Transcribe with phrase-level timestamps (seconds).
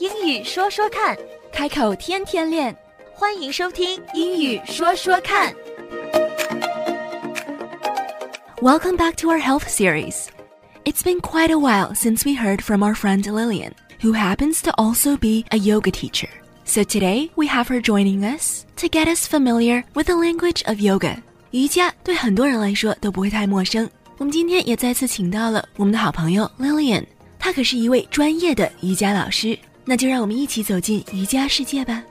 [0.00, 1.16] 英语说说看，
[1.52, 2.76] 开口天天练。
[3.14, 5.52] 欢迎收听《英语说说看》。
[8.60, 10.26] Welcome back to our health series.
[10.84, 14.70] It's been quite a while since we heard from our friend Lillian, who happens to
[14.72, 16.28] also be a yoga teacher.
[16.64, 20.80] So today we have her joining us to get us familiar with the language of
[20.80, 21.22] yoga.
[21.52, 23.88] 瑜伽对很多人来说都不会太陌生。
[24.18, 27.04] 我们今天也再次请到了我们的好朋友 Lillian，
[27.38, 29.58] 她可是一位专业的瑜伽老师。
[29.84, 32.02] 那就让我们一起走进瑜伽世界吧。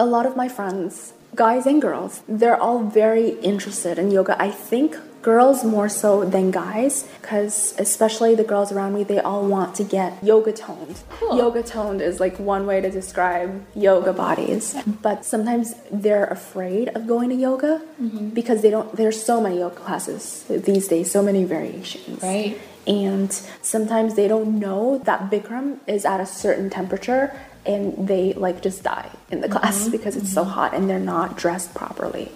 [0.00, 4.34] a lot of my friends, guys and girls, they're all very interested in yoga.
[4.40, 9.43] I think girls more so than guys, because especially the girls around me, they all
[9.47, 11.01] want to get yoga toned.
[11.19, 14.75] Yoga toned is like one way to describe yoga bodies.
[14.85, 18.29] But sometimes they're afraid of going to yoga mm-hmm.
[18.29, 22.21] because they don't, there's so many yoga classes these days, so many variations.
[22.21, 22.61] Right.
[22.85, 23.33] And
[23.63, 28.83] sometimes they don't know that Bikram is at a certain temperature and they like just
[28.83, 29.91] die in the class mm-hmm.
[29.97, 30.51] because it's so mm-hmm.
[30.51, 32.31] hot and they're not dressed properly.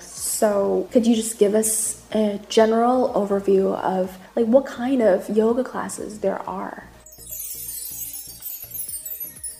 [0.00, 5.64] So, could you just give us a general overview of like what kind of yoga
[5.64, 6.84] classes there are?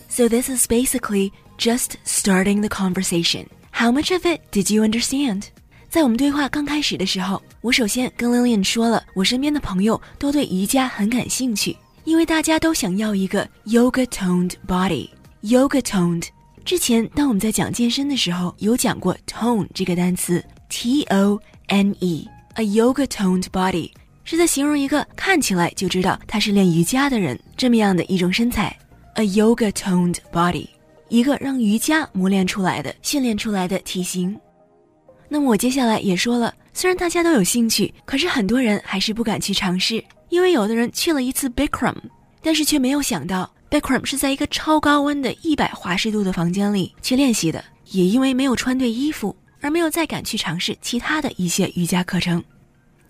[0.08, 3.48] So, this is basically just starting the conversation.
[3.72, 5.48] How much of it did you understand?
[5.88, 15.08] 在我们对话刚开始的时候，我首先跟 Lillian 说了，我身边的朋友都对瑜伽很感兴趣，因为大家都想要一个 yoga toned body。
[15.42, 16.28] yoga toned
[16.66, 23.88] 之前，当我们在讲健身的时候，有讲过 tone 这个单词，t o n e，a yoga toned body
[24.24, 28.76] 是在形容一个看起来就知道他是练瑜伽的人这么样的一种身材。
[29.14, 30.66] a yoga toned body，
[31.08, 34.36] 一个让瑜伽磨练出来的、训练出来的体型。
[35.28, 41.94] 那么我接下来也说了，虽然大家都有兴趣，可是很多人还是不敢去尝试，因为有的人去了一次 Bikram，
[42.42, 52.42] 但是却没有想到 Bikram 是在一个超高温的一百华氏度的房间里去练习的，也因为没有穿对衣服，而没有再敢去尝试其他的一些瑜伽课程。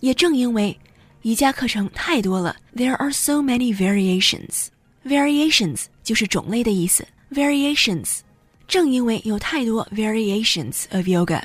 [0.01, 0.77] 也正因为
[1.23, 4.69] 瑜伽课程太多了，there are so many variations。
[5.05, 8.21] variations 就是种类的意思，variations。
[8.67, 11.41] 正因为有太多 variations of yoga，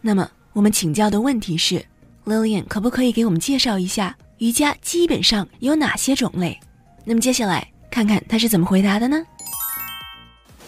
[0.00, 1.84] 那么我们请教的问题是
[2.24, 6.58] ，Lillian 可不可以给我们介绍一下瑜伽基本上有哪些种类？
[7.04, 9.25] 那么接下来看看他是怎么回答的呢？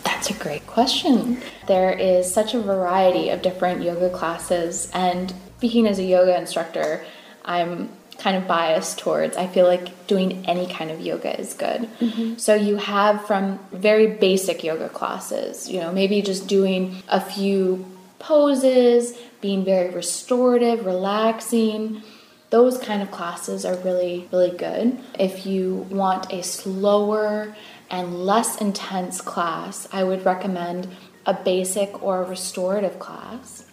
[0.03, 1.37] That's a great question.
[1.67, 7.01] There is such a variety of different yoga classes, and speaking as a yoga instructor,
[7.43, 11.89] I'm kind of biased towards I feel like doing any kind of yoga is good.
[12.37, 17.85] So you have from very basic yoga classes, you know, maybe just doing a few
[18.19, 22.01] poses, being very restorative, relaxing.
[22.50, 24.98] those kind of classes are really, really good.
[25.18, 27.54] If you want a slower
[27.88, 30.88] and less intense class, I would recommend
[31.26, 33.64] a basic or a restorative class.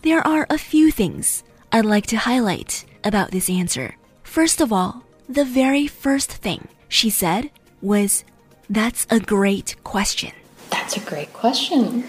[0.00, 3.96] There are a few things I'd like to highlight about this answer.
[4.22, 7.50] First of all, the very first thing she said
[7.82, 8.24] was,
[8.70, 10.32] That's a great question.
[10.70, 12.04] That's a great question.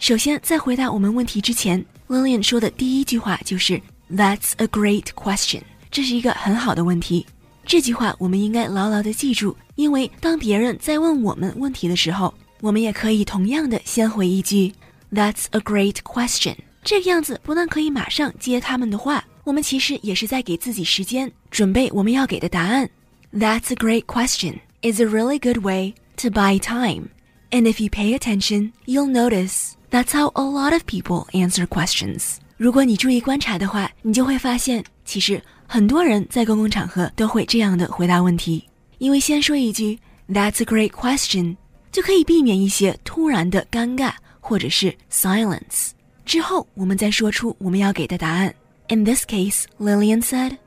[0.00, 3.78] 首先，在回答我们问题之前，Lillian 说的第一句话就是
[4.10, 7.26] "That's a great question"，这是一个很好的问题。
[7.66, 14.72] 这句话我们应该牢牢的记住，因为当别人在问我们问题的时候，我们也可以同样的先回一句
[15.12, 16.56] "That's a great question"。
[16.82, 22.88] 这个样子不但可以马上接他们的话，我们其实也是在给自己时间准备我们要给的答案。
[23.34, 27.08] That's a great question is a really good way to buy time.
[27.51, 32.37] And if you pay attention, you'll notice that's how a lot of people answer questions.
[32.57, 38.67] 如果你注意观察的话，你就会发现，其实很多人在公共场合都会这样的回答问题。
[38.97, 41.57] 因为先说一句 "That's a great question"，
[41.91, 45.91] 就可以避免一些突然的尴尬或者是 silence。
[46.25, 48.53] 之后我们再说出我们要给的答案。
[48.87, 50.57] In this case, Lillian said.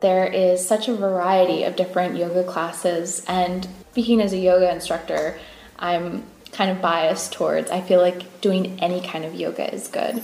[0.00, 5.34] There is such a variety of different yoga classes, and speaking as a yoga instructor,
[5.78, 6.22] I'm
[6.54, 10.22] kind of biased towards I feel like doing any kind of yoga is good.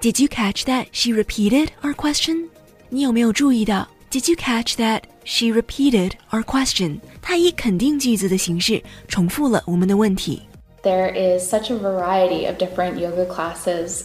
[0.00, 2.48] Did you catch that she repeated our question?
[2.88, 3.88] 你有没有注意到？
[4.10, 6.98] Did you catch that she repeated our question?
[7.22, 10.42] 她以肯定句子的形式重复了我们的问题。
[10.82, 14.02] There is such a variety of different yoga classes,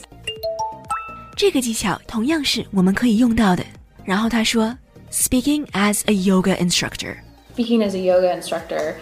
[1.36, 3.66] 这个技巧同样是我们可以用到的。
[4.06, 4.78] 然后她说，
[5.12, 7.18] Speaking as a yoga instructor.
[7.58, 8.96] speaking as a yoga instructor,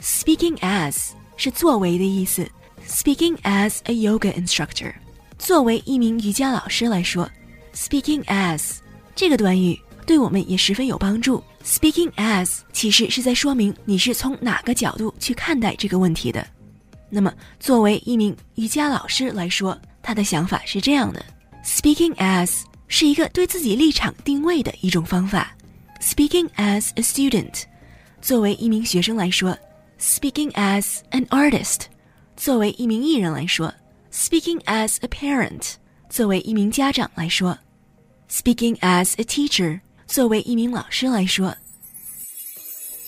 [0.00, 2.48] Speaking as 是作为的意思。
[2.86, 4.94] Speaking as a yoga instructor，
[5.38, 7.28] 作为一名瑜伽老师来说
[7.74, 8.76] speaking as
[9.16, 9.76] 这个短语
[10.06, 11.42] 对我们也十分有帮助。
[11.64, 16.46] Speaking as 其实是在说明你是从哪个角度去看待这个问题的。
[17.10, 21.24] 那么，作为一名瑜伽老师来说，他的想法是这样的
[21.64, 25.56] ：Speaking as 是一个对自己立场定位的一种方法。
[26.00, 27.64] Speaking as a student，
[28.22, 29.58] 作为一名学生来说
[29.99, 31.81] ；Speaking as an artist，
[32.35, 33.71] 作为一名艺人来说；
[34.11, 35.73] Speaking as a parent，
[36.09, 37.57] 作为一名家长来说；
[38.29, 39.81] Speaking as a teacher。
[40.07, 41.55] 作为一名老师来说，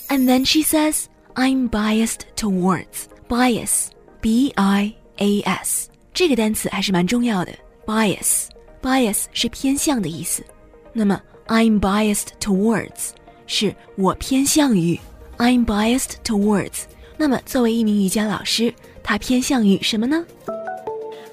[0.08, 3.88] and then she says, "I'm biased towards bias,
[4.22, 7.52] B-I-A-S." 这个单词还是蛮重要的，
[7.86, 8.48] bias
[8.82, 10.46] bias 是偏向的意思。
[10.94, 13.10] 那么 I'm biased towards
[13.48, 14.98] 是我偏向于
[15.38, 16.84] ，I'm biased towards。
[17.18, 18.74] 那么作为一名瑜伽老师，
[19.04, 20.26] 他偏向于什么呢？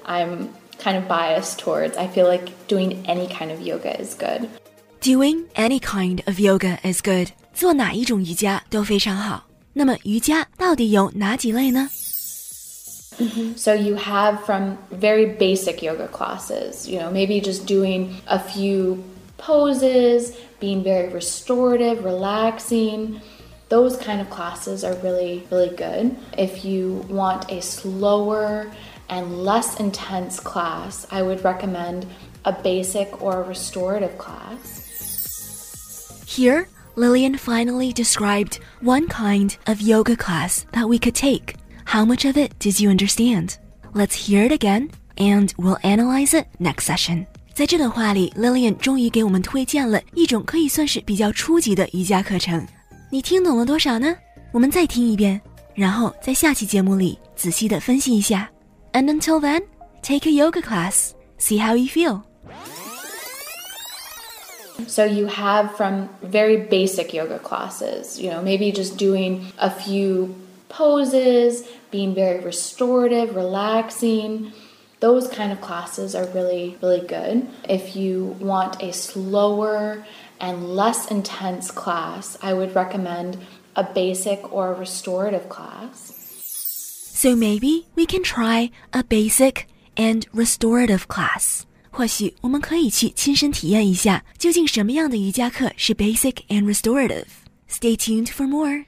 [0.05, 0.47] I'm
[0.81, 1.97] kind of biased towards.
[1.97, 4.47] I feel like doing any kind of yoga is good.
[5.01, 7.29] Doing any kind of yoga is good.
[7.53, 9.45] 做哪一种瑜伽都非常好。
[9.73, 11.89] 那么瑜伽到底有哪几类呢？
[13.55, 18.97] So you have from very basic yoga classes, you know, maybe just doing a few
[19.37, 23.19] poses, being very restorative, relaxing.
[23.69, 26.15] Those kind of classes are really, really good.
[26.37, 28.69] If you want a slower
[29.07, 32.05] and less intense class, I would recommend
[32.43, 34.89] a basic or a restorative class.
[36.27, 41.55] Here, Lillian finally described one kind of yoga class that we could take.
[41.85, 43.57] How much of it did you understand?
[43.93, 47.25] Let's hear it again, and we'll analyze it next session.
[47.53, 52.65] 在这段话里，Lillian 终于给我们推荐了一种可以算是比较初级的瑜伽课程。
[53.09, 54.15] 你听懂了多少呢？
[54.51, 55.39] 我们再听一遍，
[55.73, 58.49] 然后在下期节目里仔细的分析一下。
[58.93, 59.63] And until then,
[60.01, 61.11] take a yoga class.
[61.39, 62.21] See how you feel.
[64.87, 70.35] So you have from very basic yoga classes, you know, maybe just doing a few
[70.69, 74.51] poses, being very restorative, relaxing.
[74.99, 77.47] Those kind of classes are really, really good.
[77.67, 80.05] If you want a slower
[80.39, 83.37] and less intense class, I would recommend
[83.75, 86.13] a basic or a restorative class.
[87.13, 91.65] So maybe we can try a basic and restorative class.
[91.89, 98.85] 或许我们可以去亲身体验一下，究竟什么样的瑜伽课是 basic and restorative。Stay tuned for more。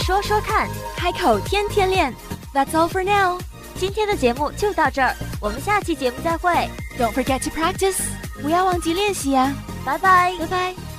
[0.00, 2.12] 说说看，开口天天练。
[2.52, 3.38] That's all for now。
[3.78, 6.68] 今天的节目就到这儿，我们下期节目再会。
[6.98, 7.98] Don't forget to practice，
[8.42, 9.54] 不要忘记练习呀。
[9.84, 10.89] 拜拜，拜拜。